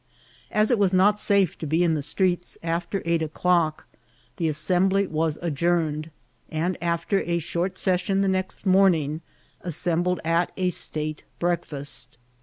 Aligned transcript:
As 0.49 0.71
it 0.71 0.79
was 0.79 0.93
not 0.93 1.19
safe 1.19 1.55
to 1.59 1.67
be 1.67 1.83
in 1.83 1.93
the 1.93 2.01
streets 2.01 2.57
after 2.63 3.03
eight 3.05 3.21
o'clock, 3.21 3.85
the 4.37 4.47
Assembly 4.47 5.05
was 5.05 5.37
adjourned, 5.43 6.09
and, 6.49 6.75
after 6.81 7.21
a 7.21 7.37
short 7.37 7.77
session 7.77 8.21
the 8.21 8.27
next 8.27 8.65
morning, 8.65 9.21
assembled 9.61 10.19
at 10.25 10.51
a 10.57 10.71
state 10.71 11.21
break* 11.37 11.67
&8t. 11.67 12.07